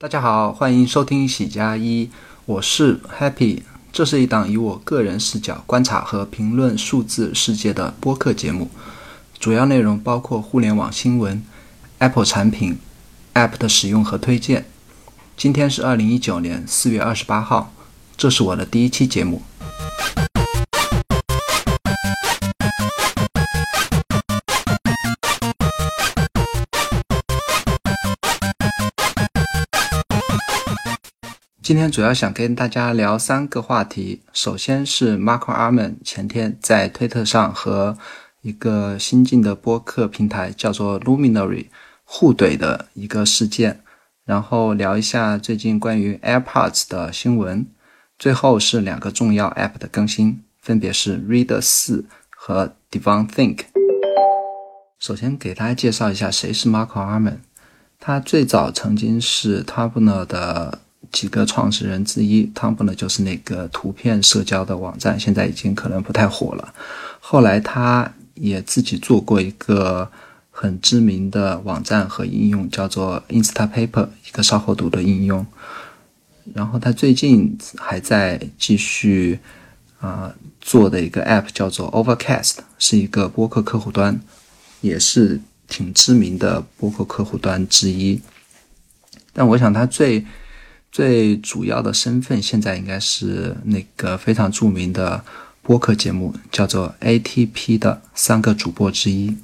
[0.00, 2.08] 大家好，欢迎收听喜加一，
[2.46, 3.62] 我是 Happy。
[3.90, 8.70] 这是一档以我个人视角观察和评论数字世界的播客节目，
[9.40, 11.42] 主要内容包括互联网新闻、
[11.98, 12.78] Apple 产品、
[13.34, 14.66] App 的使用和推荐。
[15.36, 17.72] 今天是二零一九年四月二十八号，
[18.16, 19.42] 这是我的第一期节目。
[31.68, 34.22] 今天主要想跟大家聊三个话题。
[34.32, 37.98] 首先是 Marco Arman 前天在推特上和
[38.40, 41.66] 一个新进的播客平台叫做 Luminary
[42.04, 43.80] 互怼的一个事件，
[44.24, 47.66] 然后聊一下最近关于 AirPods 的新闻。
[48.18, 53.64] 最后是两个重要 App 的更新，分别是 Reader 四和 Divine Think。
[54.98, 57.40] 首先给大家介绍一下谁是 Marco Arman。
[58.00, 60.78] 他最早曾经是 Tumblr 的。
[61.10, 66.74] 几个创始人之一，Tumblr 就是那个图片社交的网站，现在已经可能不太火了。
[67.20, 70.10] 后来他也自己做过一个
[70.50, 75.44] 很知名的网站和应用，叫做 Instapaper，一个稍后读的应用。
[76.54, 79.38] 然后他最近还在继续
[80.00, 84.18] 啊做的一个 App 叫做 Overcast，是一个播客客户端，
[84.80, 88.20] 也是挺知名的播客客户端之一。
[89.34, 90.24] 但我想他最
[90.90, 95.22] 最主要的身份现在应该是那个非常著名的
[95.62, 99.36] 播客节目，叫做 ATP 的三个主播之一。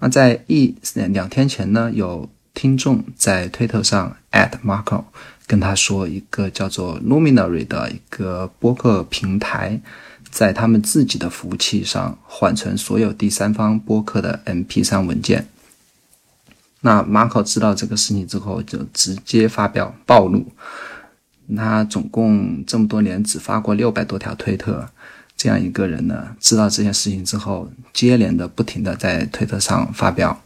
[0.00, 5.04] 那在一两天前呢，有听众在推特上 at Marco
[5.46, 9.80] 跟他说，一个叫做 Luminary 的一个播客平台，
[10.30, 15.46] 在他们自己的服务器上缓存所有第三方播客的 MP3 文件。
[16.82, 20.46] 那马可知道这个事情之后，就直接发表暴怒。
[21.56, 24.88] 他总共这么多年只发过六百多条推特，
[25.36, 30.42] 这样一个人呢，知道这件事情之后，接连的不停的在推特上发表。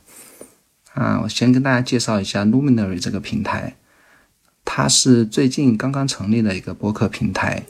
[0.94, 3.76] 啊，我先跟大家介绍一下 Luminary 这个平台，
[4.64, 7.62] 它是最近刚刚成立的一个播客平台。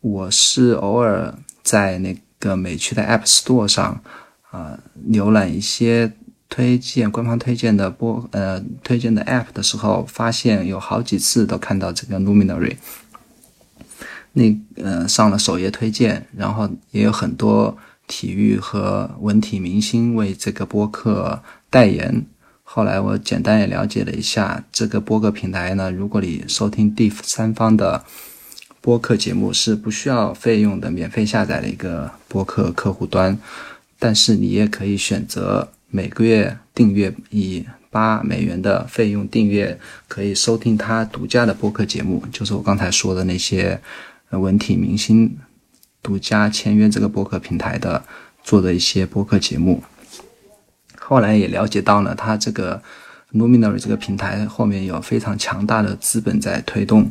[0.00, 4.02] 我是偶尔在那个美区的 App Store 上
[4.50, 4.78] 啊
[5.08, 6.12] 浏览一些。
[6.54, 12.76] 推荐官方推荐的播呃推荐的 App 的时候，发现有好几次都看到这个 Luminary，
[14.34, 17.76] 那呃上了首页推荐，然后也有很多
[18.06, 22.24] 体育和文体明星为这个播客代言。
[22.62, 28.04] 后来我简单也了解了一下这个播客平台呢，如果你收听第三方的
[28.80, 33.36] 播客节目是不需要费用的，免费下载的一个播客客户端，
[33.98, 35.68] 但是你也可以选择。
[35.94, 39.78] 每个月订阅以八美元的费用订阅，
[40.08, 43.80] 可以收听他独家的播客节目，就是我刚才说的那些
[44.30, 45.38] 文体明星
[46.02, 48.04] 独家签约这个播客平台的
[48.42, 49.84] 做的一些播客节目。
[50.98, 52.82] 后来也了解到了，他这个
[53.32, 57.08] Luminary 这个平台后面有非常强大的资本在推动，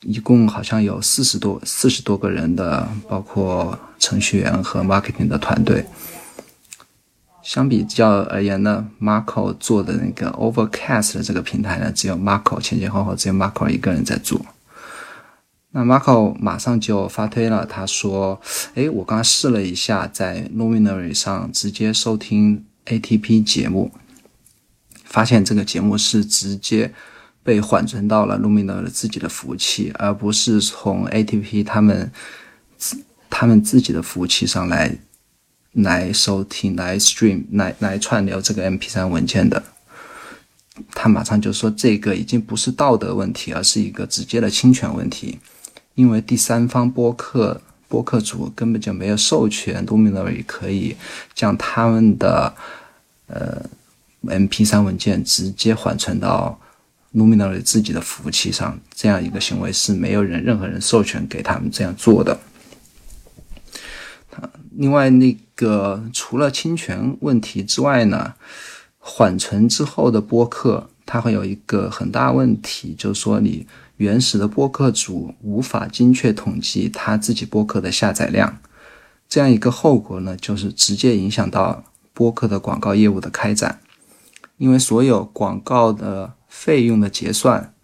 [0.00, 5.84] 一共好像有四十多四十多个人的，包括程序员和 marketing 的团队。
[7.42, 14.44] 相比较而言呢，Marco 做的那个 Overcast 的这个平台呢，只有 Marco 前前后后只有 Marco 一个人在做。
[15.70, 18.40] 那 Marco 马上就发推了，他说
[18.74, 23.92] ：“哎，我刚刚试了一下，在 Luminary 上直接收听 ATP 节目，
[25.04, 26.92] 发现这个节目是直接
[27.42, 32.12] 被缓存到了 Luminary 自己的服务器，而不是从 ATP 他们
[33.30, 34.98] 他们自己的服务器上来。”
[35.72, 39.62] 来收听、来 stream、来来串流这个 MP3 文件的，
[40.92, 45.38] 他马上就说这个已经不是道德问题，而是一个直接的侵权问题，
[45.94, 50.96] 因为第三方播客播客主根本就没有授权 Luminary 可以
[51.34, 52.52] 将他们的
[53.28, 53.62] 呃
[54.22, 56.58] MP3 文件直接缓存到
[57.14, 62.38] Luminary 自己的服务器上，这样一个行为是没有人任何人授权给他们这样做的。
[64.80, 68.32] 另外，那个除了侵权问题之外呢，
[68.98, 73.66] 缓存之后的播客，它会有一个很大问题，就是说你
[73.98, 78.56] 原始的播客主无法精确统计他自己播客的下载量，
[79.28, 81.84] 这样一个后果呢，就是直接影响到
[82.14, 83.80] 播客的广告业务的开展，
[84.56, 87.74] 因为所有广告的费用的结算，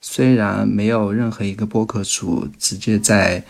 [0.00, 3.44] 虽然没有任何一个播客主直接在。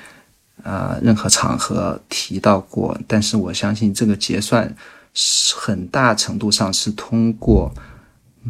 [0.63, 4.75] 啊，任何场合提到过，但是我相信这个结算
[5.15, 7.73] 是很大程度上是通过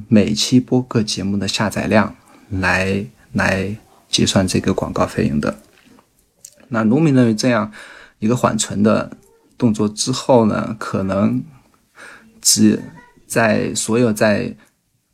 [0.09, 2.15] 每期播客节目的下载量
[2.51, 3.77] 来来
[4.09, 5.59] 结算这个广告费用的。
[6.69, 7.73] 那 Luminary 这样
[8.19, 9.17] 一个缓存的
[9.57, 11.43] 动作之后呢，可能
[12.41, 12.83] 只
[13.27, 14.55] 在所有在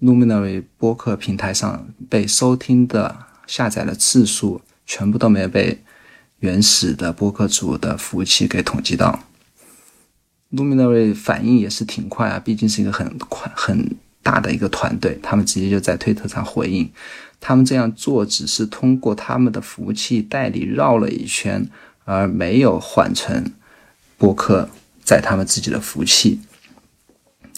[0.01, 5.83] Luminary 播客平台上被收听的下载的次数，全部都没有被
[6.41, 9.25] 原始的播客组的服务器给统计到。
[10.53, 16.91] Luminary 反应也是挺快啊，毕竟是一个很快很大的一个团队，他们直接就在推特上回应。
[17.41, 21.69] 他们这样做只是通过他们的服务器代理绕了一圈，
[22.05, 23.53] 而没有缓存
[24.17, 24.69] 播客
[25.05, 26.41] 在他们自己的服务器。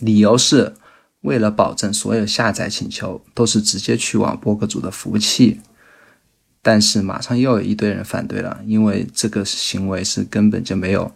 [0.01, 0.75] 理由是
[1.21, 5.61] 为了保证所有下载请求都是直接去往播客组的服务器。
[6.63, 11.13] 但是马上又有一堆人反对了，因为这个行为是根本就没有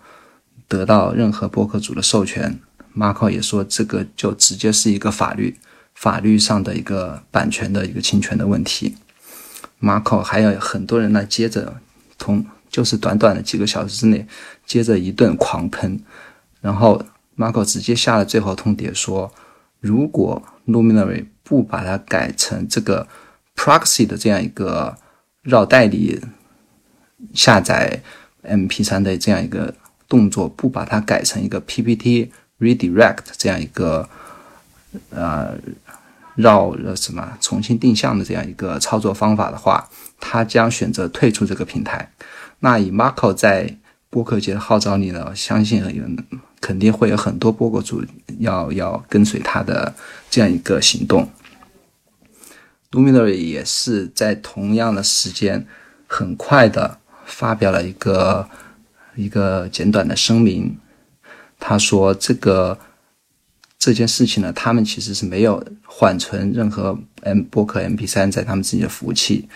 [0.69, 2.59] 得到任何播客主的授权。
[2.97, 5.57] Marco 也说，这个就直接是一个法律。
[5.95, 8.97] 法律上的一个版权的一个侵权的问题
[9.81, 11.81] ，Marco 还有很多人呢，接着
[12.19, 14.27] 同就是短短的几个小时之内，
[14.67, 16.01] 接着一顿狂喷，
[16.61, 17.01] 然后
[17.37, 19.33] Marco 直接下了最后通牒说，
[19.79, 23.07] 如果 Luminary 不把它改成这个
[23.55, 24.97] Proxy 的这样一个
[25.45, 26.21] 绕代理
[27.33, 28.03] 下载
[28.43, 29.73] MP3 的这样一个
[30.09, 34.09] 动作，不把它改成一个 PPT Redirect 这样一个。
[35.11, 35.57] 呃，
[36.37, 39.89] 绕了什么重新定向的这样一个操作方法的话，
[40.21, 42.09] 他将选择退出这个平台。
[42.61, 43.77] 那以 Marco 在
[44.09, 46.05] 播客界的号召力呢，相信有
[46.61, 48.05] 肯定会有很多播客主
[48.39, 49.93] 要要跟随他的
[50.31, 51.29] 这样一个行动。
[52.95, 55.67] Luminary 也是在同样的时间，
[56.07, 58.49] 很快的发表了一个
[59.17, 60.79] 一个简短的声明，
[61.59, 62.79] 他说这个。
[63.77, 69.47] 这件事情呢，他们其实是没有缓存任何 M 播客 MP3 在他们自己的服务器。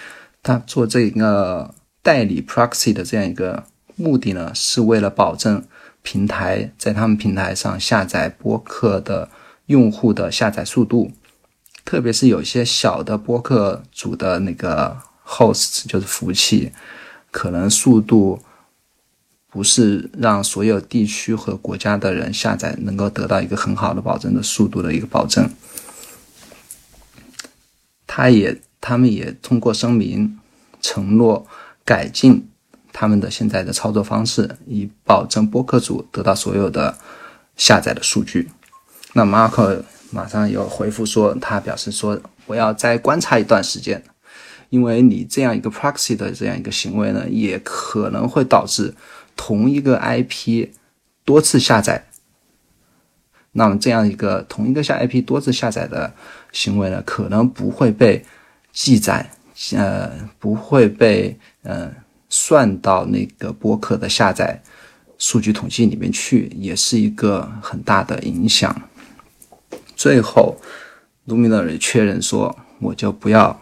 [0.43, 3.64] 他做这个代理 Proxy 的这样一个
[3.96, 5.64] 目的呢，是为了保证
[6.02, 9.31] 平台在他们平台上下载播客的
[9.64, 11.11] 用户的下载速度，
[11.88, 16.70] 特别是有些小的播客组的那个 Host 就是服务器，
[17.31, 18.43] 可能速度。
[19.50, 25.50] 不是让所有地区和国家的人下载能够得到一个很好的保证的速度的一个保证。
[28.06, 30.38] 他也，他们也通过声明
[30.82, 31.46] 承诺
[31.82, 32.46] 改进
[32.93, 36.99] 他们的现在的操作方式，以保证播客组得到所有的
[37.56, 38.50] 下载的数据。
[39.14, 44.02] 那马克马上有回复说，他表示说，我要再观察一段时间，
[44.70, 48.94] 因为你这样一个 proxy 的这样一个行为呢，也可能会导致。
[49.40, 50.69] 同一个 IP
[51.25, 52.08] 多次下载，
[53.52, 56.12] 那么这样一个同一个下 IP 多次下载的
[56.50, 58.25] 行为呢，可能不会被
[58.72, 59.31] 记载，
[59.76, 61.88] 呃，不会被呃
[62.28, 64.61] 算到那个播客的下载
[65.19, 68.75] 数据统计里面去，也是一个很大的影响。
[69.99, 70.56] 最后
[71.27, 73.61] ，Luminary 确认说，我就不要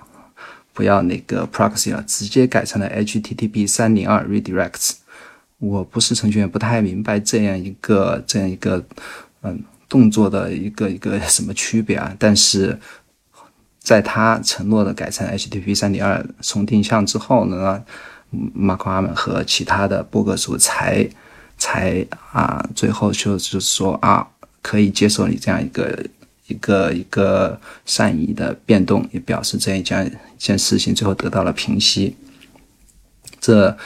[0.75, 4.97] 不要那个 Proxy 了，直接改成了 HTTP 三零二 Redirects。
[5.57, 8.85] 我不是程序员，不太明白这样一个这样一个
[9.41, 12.15] 嗯动作的一个一个什么区别啊？
[12.19, 12.79] 但是
[13.79, 17.83] 在他承诺的改成 HTTP 三点二重定向之后呢，
[18.53, 21.09] 马克阿门和其他的播客主才
[21.57, 24.29] 才啊最后就就是说啊
[24.61, 26.05] 可以接受你这样一个
[26.49, 32.17] 一个一个善意的变动，也表示这一件一件事情最后得到了平息。
[33.41, 33.77] 这。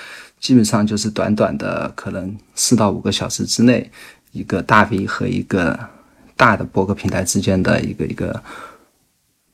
[0.41, 3.91] 基本上就是短短的可能四到五个小时之内，
[4.33, 5.79] 一个大 V 和一个
[6.35, 8.43] 大的博客平台之间的一个一个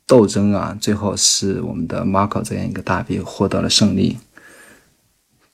[0.07, 4.17] 斗争啊，最后是我们的 Marco 这样一个大 V 获得了胜利。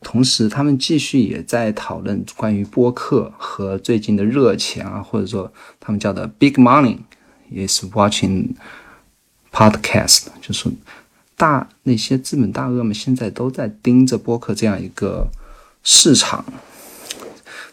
[0.03, 6.99] 同时，他们继续也在讨论关于播客和最近的热钱啊，或者说他们叫的 Big Money
[7.55, 8.55] is watching
[9.53, 10.71] podcast，就是。
[11.35, 15.27] 大那些资本大鳄们现在都在盯着播客这样一个
[15.83, 16.45] 市场，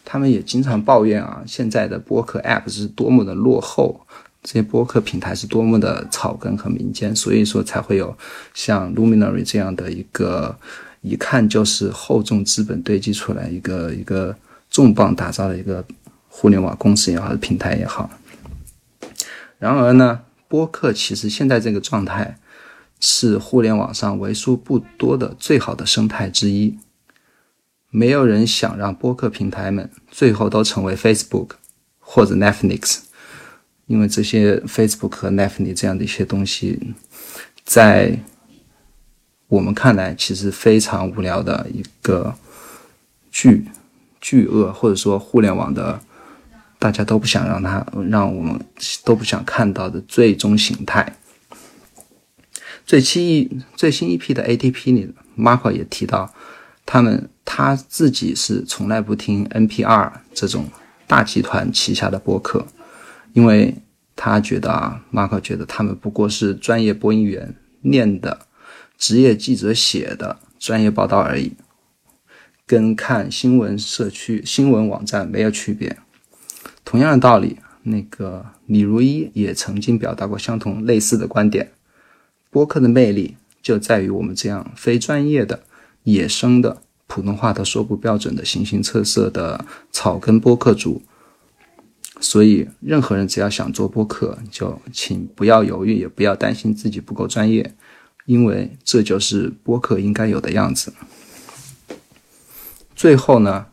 [0.03, 4.01] 他们也经常抱怨啊，现在的播客 App 是多么的落后，
[4.41, 8.17] 这些播客平台是多么的草根和民间，所以说才会有
[8.55, 10.57] 像 Luminary 这样的一个
[11.01, 14.35] 一看就是厚重资本堆积出来一个一个
[14.71, 15.85] 重磅打造的一个
[16.27, 18.09] 互联网公司也好，平台也好。
[19.59, 22.39] 然而呢，播客其实现在这个状态。
[23.01, 26.77] 是互联网上为数不多的最好的生态之一。
[27.89, 31.51] 没有人想让播客平台们最后都成为 Facebook
[31.97, 33.03] 或者 Netflix，
[33.85, 36.93] 因为这些 Facebook 和 Netflix 这样的一些东西，
[37.63, 38.19] 在
[39.47, 42.35] 我们看来其实非常无聊的一个
[43.31, 43.63] 巨
[44.19, 45.97] 巨鳄，或者说互联网的
[46.79, 48.59] 大家都不想让它让我们
[49.03, 51.17] 都不想看到的最终形态。
[52.85, 56.33] 最新一最新一批的 ATP 里，Marco 也提到，
[56.85, 60.65] 他们他自己是从来不听 NPR 这种
[61.05, 62.65] 大集团旗下的播客。
[63.33, 63.75] 因为
[64.15, 68.47] 他觉得啊，马克觉得他们不过是专业播音员念的、
[68.97, 71.53] 职业记者写的专业报道而已，
[72.65, 75.97] 跟看新闻社区新闻网站没有区别。
[76.89, 81.71] 同样的道理，那个李如一也曾经表达过相同类似的观点。
[82.49, 85.61] 播客的魅力就在于我们这样非专业的、
[86.05, 91.03] 野生的、普通话都说不标准的形形色色的草根播客主。
[92.19, 97.71] 所以，任何人只要想做播客，就请不要犹豫，也不要担心自己不够专业，
[98.25, 100.91] 因为这就是播客应该有的样子。
[102.95, 103.67] 最后呢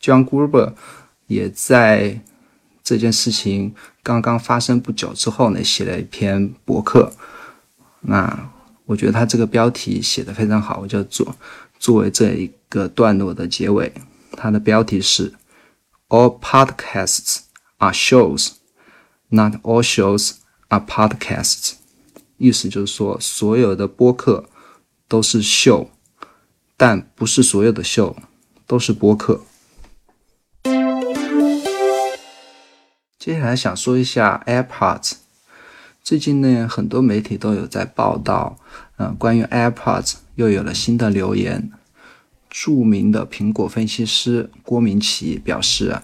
[0.00, 0.72] ，John Gruber
[1.26, 2.22] 也在
[2.84, 7.12] 这件事情刚刚发生不久之后呢，写了一篇博客。
[8.02, 8.52] 那
[8.84, 11.34] 我觉得他这个标题写的非常好，我就作
[11.80, 13.92] 作为这一个段落的结尾。
[14.36, 15.32] 它的标题是
[16.08, 17.38] All Podcasts。
[17.78, 18.52] are shows,
[19.28, 20.38] not all shows
[20.68, 21.74] are podcasts。
[22.38, 24.48] 意思就是说，所有的播客
[25.06, 25.90] 都是秀，
[26.76, 28.16] 但不是所有的秀
[28.66, 29.42] 都是播客。
[33.24, 35.12] 接下来想说一下 AirPods。
[36.02, 38.58] 最近呢，很多媒体都有在报道，
[38.98, 41.70] 嗯，关于 AirPods 又有了新的流言。
[42.50, 46.02] 著名的苹果分析师郭明奇表示。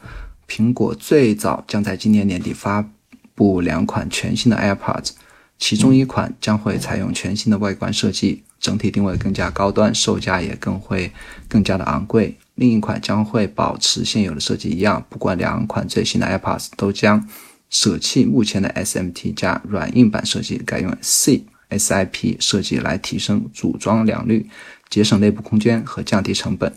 [0.48, 2.90] 苹果最早将在今年年底发
[3.34, 5.10] 布两款全新的 AirPods，
[5.58, 11.12] 其中一款将会采用全新的外观设计，整体定位更加高端，售价也更会
[11.46, 12.38] 更加的昂贵。
[12.60, 15.02] 另一款将会保持现有的设计一样。
[15.08, 17.26] 不过，两款最新的 AirPods 都将
[17.70, 24.46] 舍弃目前的 SMT 加软硬板设计，改用 C SIP 设计来提升组装良率、
[24.90, 26.70] 节省内部空间和降低成本。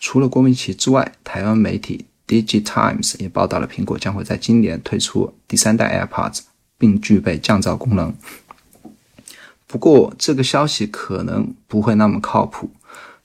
[0.00, 2.06] 除了郭明奇之外，台湾媒体。
[2.26, 6.42] Digitimes 也报道了，苹果将会在今年推出第三代 AirPods，
[6.78, 8.14] 并具备降噪功能。
[9.66, 12.70] 不过，这个消息可能不会那么靠谱，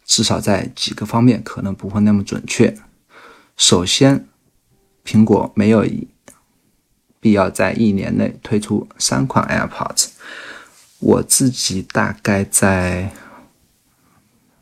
[0.06, 2.74] 至少在几个方面可能不会那么准确。
[3.58, 4.26] 首先，
[5.04, 5.86] 苹果没有
[7.20, 10.12] 必要在一年内推出三款 AirPods。
[11.00, 13.12] 我自己大概在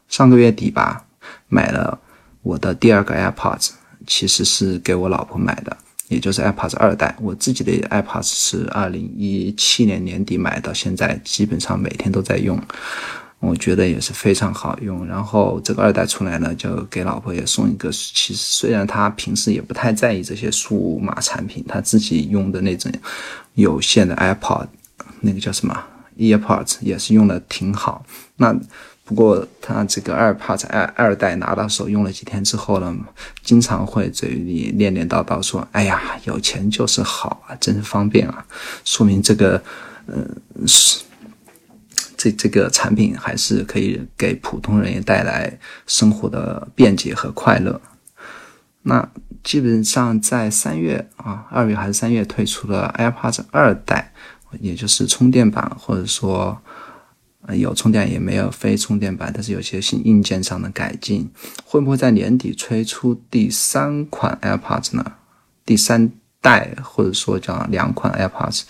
[0.08, 1.06] 上个月底吧，
[1.48, 2.00] 买了
[2.42, 3.72] 我的第二个 AirPods。
[4.06, 5.78] 其实是给我老婆买的，
[6.10, 7.16] 也就是 AirPods 二代。
[7.22, 12.62] 我自己的 AirPods 是二零一七年年底买的，现在基本上每天都在用，
[13.44, 15.06] 我觉得也是非常好用。
[15.06, 17.92] 然后这个二代出来呢，就给老婆也送一个。
[17.92, 22.92] 其实虽然她平时也不太在意这些数码产品，她自己用的那种
[23.56, 24.68] 有线的 iPod，
[25.20, 25.78] 那个叫什么
[26.18, 28.06] EarPods 也是用的挺好。
[28.38, 28.56] 那
[29.06, 32.96] 不过他这个二 p a 二二代拿到手用了几天之后呢，
[33.44, 38.46] 经常会嘴里念念叨叨说：“哎呀，有钱就是好啊，真是方便啊！”
[38.86, 39.62] 说明这个，
[40.08, 40.26] 嗯，
[40.66, 41.02] 是
[42.24, 47.82] 这这个产品还是可以给普通人也带来生活的便捷和快乐。
[48.84, 49.06] 那
[49.44, 54.14] 基本上在三月啊，二月还是三月推出了 AirPods 二代，
[54.62, 56.58] 也就是充电版，或者说。
[57.58, 61.30] 有充电也没有非充电版，但是有些新硬件上的改进，
[61.66, 65.04] 会不会在年底推出第三款 AirPods 呢？
[65.66, 68.62] 第三代或者说叫两款 AirPods，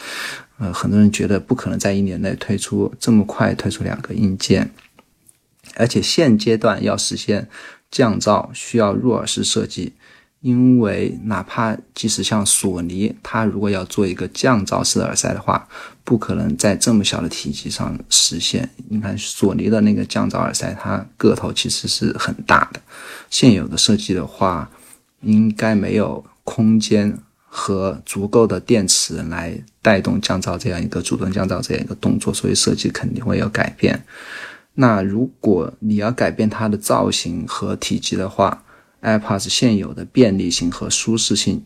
[0.57, 4.72] 呃，很多人觉得不可能在一年内推出这么快推出两个硬件，
[5.75, 7.50] 而且现阶段要实现
[7.89, 9.93] 降噪需要入耳式设计。
[10.41, 15.65] 因为哪怕即使像索尼，它如果要做一个降噪式的耳塞的话，
[16.03, 18.69] 不可能在这么小的体积上实现。
[18.89, 22.81] 你看索尼的那个降噪耳塞，它个头其实是很大的。
[23.29, 24.69] 现有的设计的话，
[25.22, 27.17] 应该没有空间
[27.55, 34.03] 和足够的电池来带动降噪这样一个主动降噪这样一个动作，所以设计肯定会有改变。
[34.74, 38.63] 那如果你要改变它的造型和体积的话
[39.03, 41.63] ，AirPods 现有的便利性和舒适性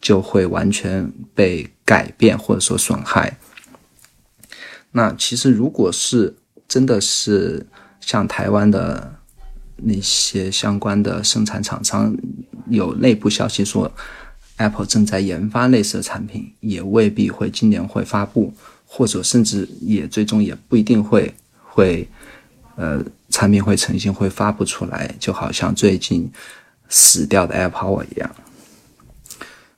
[0.00, 3.36] 就会完全被改变或者说损害。
[4.92, 6.36] 那其实如果是
[6.68, 7.66] 真的是
[8.00, 9.16] 像台湾的
[9.74, 12.16] 那些相关的生产厂商
[12.68, 13.90] 有内部消息说
[14.56, 18.52] Apple 正在研发类似的产品，也未必会今年会发布，
[18.86, 22.08] 或者甚至也最终也不一定会会
[22.76, 26.30] 呃产品会成型会发布出来，就好像最近
[26.88, 28.34] 死掉的 AirPower 一样。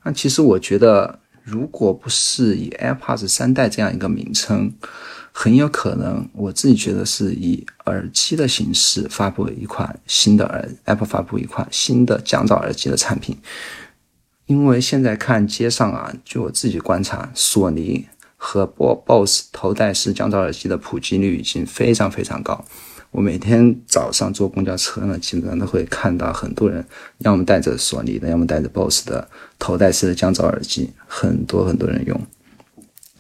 [0.04, 4.72] 那其实我觉得，如果不是以 AirPods 三代这样一个名称，
[5.32, 13.36] 很有可能我自己觉得是以耳机的形式发布一款新的耳 Apple 发布一款新的降噪耳机的产品。
[14.48, 22.64] 因为现在看街上啊，就我自己观察，索尼和 BOSS 头戴式降噪耳机的普及率已经非常非常高。
[23.10, 26.82] 我每天早上坐公交车呢，基本上都会看到很多人，
[27.18, 29.28] 要么带着索尼的，要么带着 BOSS 的
[29.58, 32.18] 头戴式的降噪耳机，很多很多人用。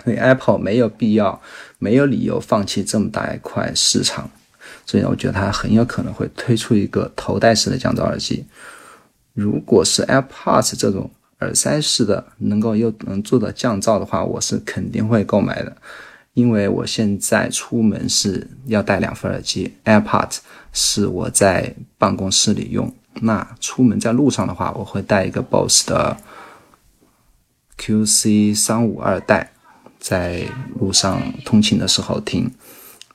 [0.02, 1.38] 所以 Apple 没有必要，
[1.78, 4.30] 没有理由放弃这么大一块市场。
[4.86, 8.46] 所以我觉得它很有可能会推出一个头戴式的降噪耳机。
[9.34, 11.10] 如果是 AirPods 这种。
[11.40, 15.76] 耳塞式的能够又能做到降噪的话，我是肯定会购买的，
[16.34, 20.38] 因为我现在出门是要带两副耳机，AirPods
[20.72, 26.16] 是我在办公室里用，那出门在路上的话，我会带一个 BOSS 的
[27.78, 29.52] QC 三五二代，
[30.00, 30.44] 在
[30.78, 32.50] 路上通勤的时候听。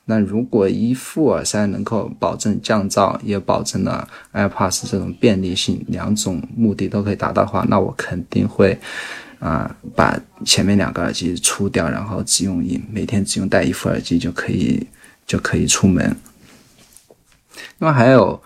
[0.06, 8.78] 那如果一副耳塞能够保证降噪，也保证了 AirPods 这种便利性，两种目的都可以达到的话，那我肯定会
[9.38, 14.86] 啊把前面两个耳机出掉，然后只用一每天只用带一副耳机就可以
[15.26, 16.14] 就可以出门。
[17.78, 18.38] 另外还有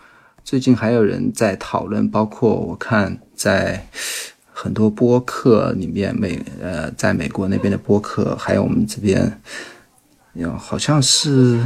[0.44, 3.84] 最近还有人在讨论，包括我看在
[4.52, 9.40] 很多播客里面，美呃在美国那边的播客，还有我们这边。
[10.38, 11.60] 有好像是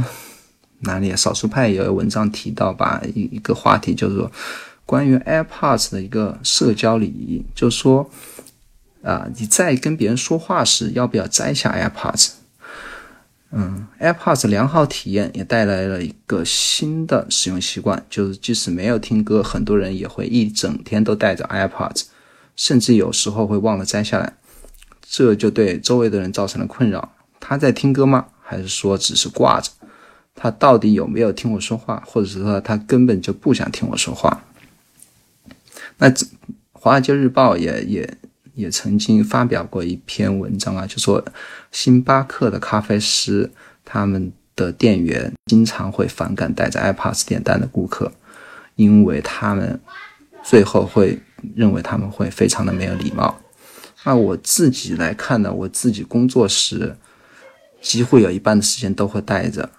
[0.79, 1.15] 哪里啊？
[1.15, 4.31] 少数派也有文章提到吧，一一个话题就是说
[4.85, 8.09] 关于 AirPods 的一个社交礼仪，就是说
[9.03, 12.31] 啊，你在跟别人说话时要不要摘下 AirPods？
[13.51, 22.05] 嗯，AirPods 良好体验也带来了一个新的使用习惯，就是即使没有听歌，很多人也会一整天都带着 AirPods，
[22.55, 24.33] 甚至有时候会忘了摘下来，
[25.07, 27.13] 这就对周围的人造成了困扰。
[27.39, 28.25] 他在听歌吗？
[28.53, 29.71] 还是说只是挂着？
[30.35, 32.03] 他到底有没有听我说话？
[32.05, 34.43] 或者是说他根本就不想听我说话？
[35.97, 36.09] 那
[36.71, 38.17] 《华尔街日报》也也
[38.53, 41.23] 也曾经发表过一篇文章啊，就说
[41.71, 43.49] 星巴克的咖啡师
[43.85, 48.11] 他们的店员经常会反感带着 iPad 点单的顾客，
[48.75, 49.79] 因为他们
[50.43, 51.19] 最后会
[51.55, 53.39] 认为他们会非常的没有礼貌。
[54.03, 56.97] 那我自己来看呢，我自己工作时。
[57.83, 59.69] 几乎有一半的时间都会带着，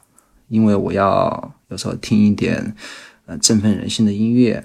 [0.49, 2.77] 因为我要有时候听一点
[3.25, 4.63] 呃振奋人心的音乐，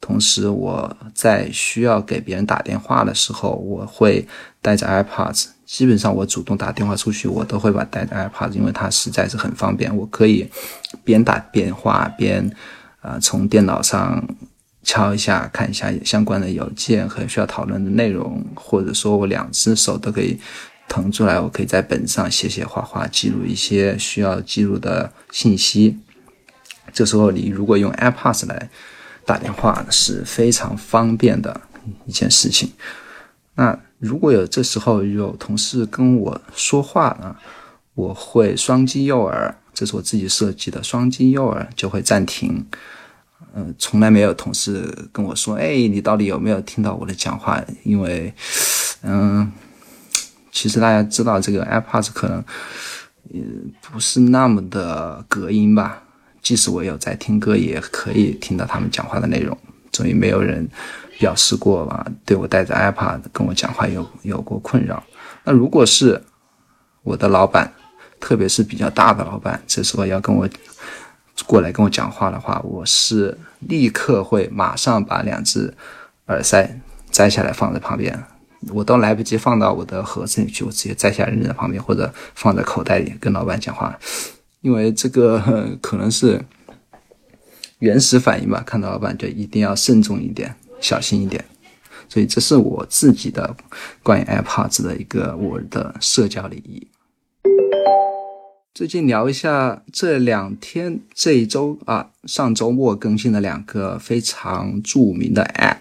[0.00, 4.26] 同时我在需要给别人打电话的时候，我会
[4.62, 5.48] 带着 iPads。
[5.66, 10.48] 基本上我主动打电话出去，我都会把带着 iPads，因为它实在是很方便，我可以
[11.04, 12.50] 边打电话边
[13.02, 14.26] 啊从电脑上
[14.82, 20.40] 敲一下，看一下相关的邮件和需要讨论的内容，或者说我两只手都可以。
[20.88, 25.98] 腾出来，我可以在本上写写画画，记录一些需要记录的信息。
[26.92, 28.70] 这时候，你如果用 AirPods 来
[29.26, 31.60] 打电话，是非常方便的
[32.06, 32.72] 一件事情。
[33.54, 37.36] 那如果有这时候有同事跟我说话呢，
[37.94, 42.64] 我会双击右耳，这是我自己设计的，双击右耳就会暂停。
[43.54, 48.32] 嗯，从来没有同事跟我说：“哎，你到底有没有听到我的讲话？”因为，
[49.02, 49.52] 嗯。
[50.58, 52.44] 其实大家知道，这个 AirPods 可能
[53.32, 56.02] 嗯不是那么的隔音吧。
[56.42, 59.56] 即使我有在听歌，也可以听到他们讲话的内容。
[59.92, 60.68] 所以没有人
[61.16, 65.00] 表示过吧，对我带着 iPad 跟我讲话有有过困扰。
[65.44, 66.20] 那如果是
[67.04, 67.72] 我的老板，
[68.18, 70.48] 特别是比较大的老板，这时候要跟我
[71.46, 75.72] 过来跟我讲话的话，我是立刻会马上把两只
[76.26, 76.80] 耳塞
[77.12, 78.20] 摘下来放在旁边。
[78.72, 83.98] 我都来不及放到我的盒子里去，我直接摘下扔在旁边，或者放在口袋里跟老板讲话，
[84.62, 86.44] 因为这个可能是
[87.78, 88.62] 原始反应吧。
[88.66, 91.44] 看到老板就一定要慎重一点，小心一点。
[92.08, 93.56] 所以这是我自己的
[94.02, 96.88] 关于 AirPods 的一个我的社交礼仪。
[98.74, 105.78] 最近聊一下这两天这一周啊，上周末更新的两个非常著名的 App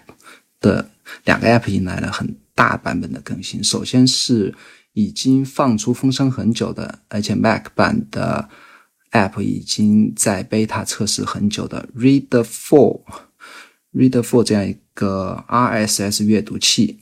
[0.59, 0.89] 的
[1.23, 2.35] 两个 App 迎来了很。
[2.57, 4.55] 大版本的更新，首先是
[4.93, 8.49] 已经放出风声很久的，而且 Mac 版的
[9.11, 17.01] App 已经在 Beta 测试很久的 Reader4，Reader4 这样一个 RSS 阅读器。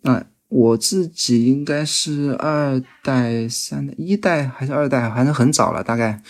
[0.00, 6.20] 那我自己应该是二代、三代、一代还是二代，反正很早了，大概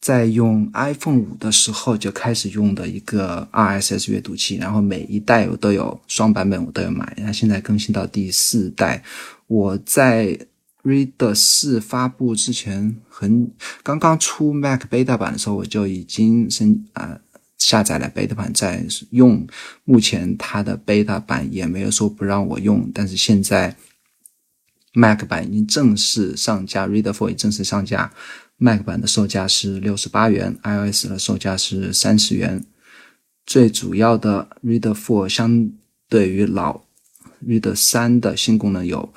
[0.00, 7.14] 在用 iPhone 五的时候就开始用的一个 RSS 阅读器，然后每一代我都有双版本，我都有买。
[7.18, 9.02] 那现在更新到第四代，
[9.46, 10.38] 我在
[10.82, 13.50] Reader 四发布之前，很
[13.82, 17.20] 刚刚出 Mac Beta 版的时候，我就已经升啊。
[17.58, 19.46] 下载了 beta 版在用，
[19.84, 23.76] 目前它的 beta 版也没有说不让我用，但是现在
[24.94, 28.10] Mac 版已经正式上架，Reader for 已正式上架
[28.60, 32.64] ，Mac 版的售价是六十八元，iOS 的售价是三十元。
[33.44, 35.72] 最主要的 Reader for 相
[36.08, 36.82] 对于老
[37.44, 39.12] Reader 三的新功能有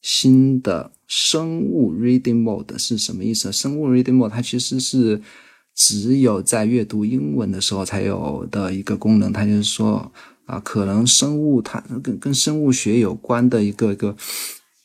[0.00, 3.52] 新的生物 Reading Mode 是什么意思？
[3.52, 5.20] 生物 Reading Mode 它其实是。
[5.80, 10.10] 只有在阅读英文的时候才有的一个功能，它就是说
[10.44, 14.16] 啊，可能生物它跟跟生物学有关的一个一个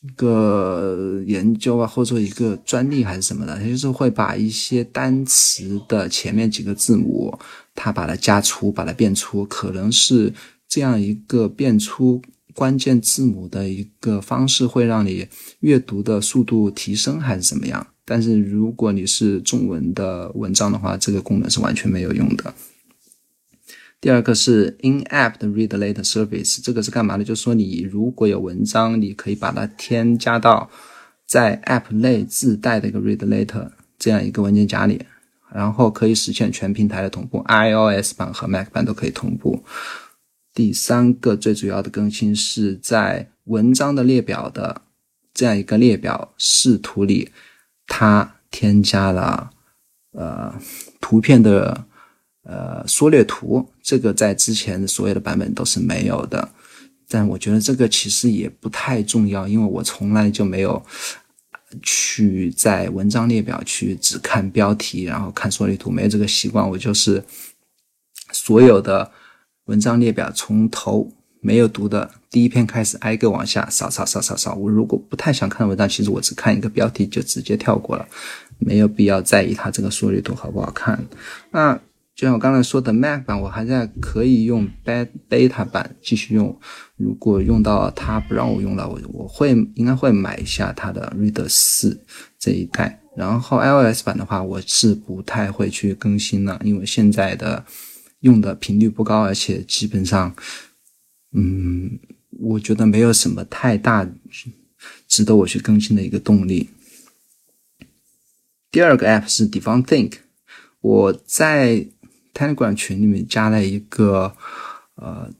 [0.04, 7.34] 一个研究啊，或者说一个专利还是什么的，它就是会把一些单词的前面几个字母，
[7.74, 10.30] 它把它加粗，把它变粗，可能是
[10.68, 12.20] 这样一个变粗
[12.52, 15.26] 关键字母的一个方式，会让你
[15.60, 17.86] 阅读的速度提升，还是怎么样？
[18.04, 22.52] 但是如果你是中文的文章的话，这个功能是完全没有用的。
[24.04, 27.24] 第二个是 in-app 的 read later service，这个是干嘛的？
[27.24, 30.68] 就是说你如果有文章，你可以把它添加到
[31.26, 33.66] 在 app 内自带的一个 read later
[33.98, 35.02] 这样一个文件夹里，
[35.50, 39.64] 然后可以实现全平台的同步，iOS 版和 Mac 版都可以同步。
[40.52, 44.82] 第三个最主要的更新是在文章的列表的
[45.32, 47.30] 这样一个列表视图里。
[47.86, 49.50] 它添加了
[50.12, 50.54] 呃
[51.00, 51.86] 图片的
[52.44, 56.48] 呃缩略图，这个在之前的所有的版本都是没有的。
[57.08, 60.82] 但我觉得这个其实也不太重要，因为我从来就没有
[61.82, 66.68] 去在文章列表去只看标题，然后看缩略图，没有这个习惯。
[66.68, 67.22] 我就是
[68.32, 69.10] 所有的
[69.66, 71.10] 文章列表从头。
[71.46, 74.54] 没有读的第一篇开始，挨个往下扫扫扫扫扫。
[74.54, 78.08] 我如果不太想看文章，其实我只看一个标题就直接跳过了，
[78.58, 80.98] 没有必要在意它这个缩略图好不好看。
[81.50, 81.78] 那
[82.14, 86.58] 就像我刚才说的，Mac 版我还在可以用 Beta 版继续用。
[86.96, 92.04] 如果用到它不让我用了，我我会应该会买一下它的 Reader 四
[92.38, 93.00] 这一代。
[93.16, 97.64] 然后 iOS 版的话，我是不太会去更新了，因为现在的
[98.20, 100.34] 用的频率不高，而且基本上。
[101.36, 101.98] 嗯，
[102.30, 104.08] 我觉得没有什么太大
[105.08, 106.70] 值得我去更新的一个动力。
[108.70, 110.12] 第二个 app 是 Define Think，
[110.80, 111.88] 我在
[112.34, 114.34] Telegram 群里面加了一个
[114.96, 115.30] 呃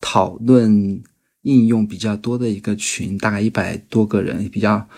[0.00, 1.02] 讨论
[1.42, 4.88] 应用比较多的一个群，大概一百多个人，比较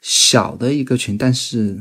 [0.00, 1.80] 小的一个群，但是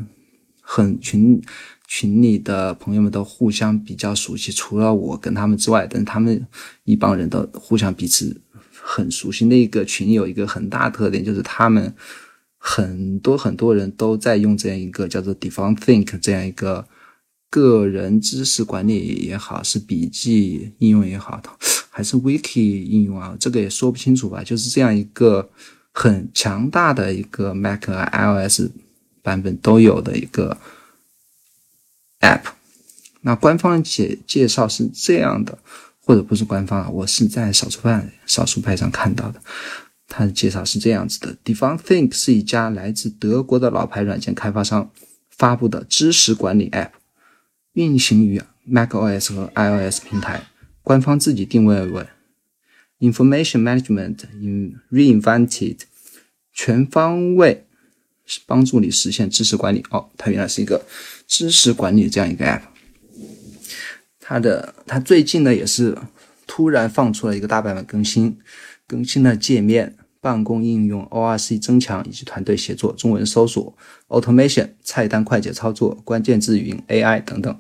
[0.61, 1.41] 很群。
[1.89, 6.45] 群里的朋友们都互相比较熟悉，除了我跟他们之外，但他们
[6.83, 8.41] 一帮人都互相彼此
[8.73, 9.45] 很熟悉。
[9.45, 11.95] 那个群有一个很大特点，就是他们
[12.57, 16.85] 很多很多人都在用这样一个叫做 Define Think 这样一个
[17.49, 21.41] 个人知识管理也好，是笔记应用也好，
[21.89, 24.43] 还是 Wiki 应用啊，这个也说不清楚吧。
[24.43, 25.49] 就是这样一个
[25.91, 28.69] 很强大的一个 Mac iOS
[29.21, 30.57] 版本都有的一个。
[32.19, 32.41] app，
[33.21, 35.55] 那官方介介绍是这样的，
[36.03, 39.39] 或者不是官方啊，我是在少数派少数派上看到的。
[40.07, 44.89] 它的介绍是这样子的：Define Think 是一家来自德国的老牌软件开发商
[45.29, 46.89] 发布的知识管理 app，
[47.77, 50.41] 运行于 macOS 和 iOS 平台。
[50.81, 52.07] 官方自己定位为
[52.99, 55.77] Information Management in Reinvented，
[56.51, 57.63] 全方位。
[58.45, 60.85] 帮助你实现知识管理哦，它原来是一个
[61.27, 62.63] 知识管理这样一个 app。
[64.19, 65.97] 它的它最近呢也是
[66.45, 68.37] 突然放出了一个大版本更新，
[68.85, 69.95] 更新了界面、
[70.27, 73.73] 办公应用、ORC 增强以及团队协作、中文搜索、
[74.09, 77.57] Automation、菜单快捷操作、关键字语音 AI 等等，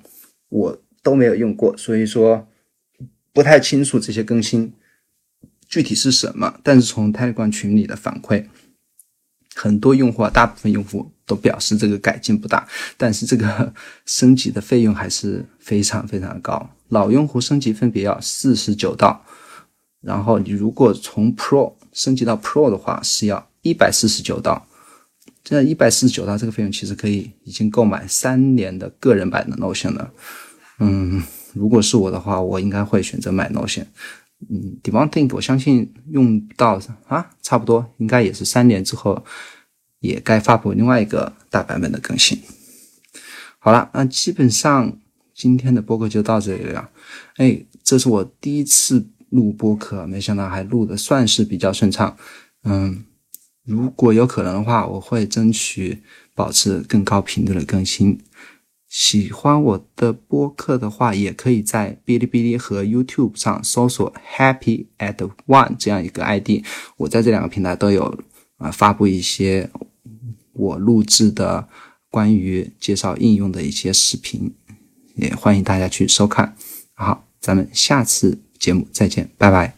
[0.49, 2.45] 我都没有用过，所以说
[3.31, 4.73] 不太清楚这些更新
[5.69, 6.59] 具体是什么。
[6.61, 8.47] 但是从 Telegram 群里的反馈。
[9.55, 13.73] 很多用户，大部分用户都表示这个改进不大，但是这个
[14.05, 16.69] 升级的费用还是非常非常高。
[16.89, 19.25] 老用户升级分别要四十九刀，
[20.01, 24.67] 然后你如果从 Pro 升级到 Pro 的话是要一百四十九刀。
[25.43, 30.11] 这一百四十九刀这个费用其实可以已经购买三年的个人版的 Notion 了。
[30.79, 33.85] 嗯，如果是我的话，我应该会选择买 Notion。
[34.47, 39.25] 嗯，Devon Think，我相信用到啊，差不多应该也是三年之后，
[39.99, 42.39] 也该发布另外一个大版本的更新。
[43.57, 44.99] 好了，那基本上
[45.33, 46.89] 今天的播客就到这里了。
[47.37, 52.15] 哎，这是我第一次录播客，没想到还录的算是比较顺畅。
[52.63, 53.05] 嗯，
[53.63, 56.01] 如果有可能的话，我会争取
[56.33, 58.19] 保持更高频率的更新。
[58.87, 66.63] 喜欢我的播客的话，也可以在哔哩哔哩和 YouTube 上搜索 Happy at One 这样一个 ID。
[66.95, 68.17] 我在这两个平台都有
[68.55, 69.69] 啊发布一些
[70.53, 71.67] 我录制的
[72.09, 74.55] 关于介绍应用的一些视频，
[75.15, 76.55] 也欢迎大家去收看。
[76.93, 79.76] 好，咱们下次节目再见，拜拜。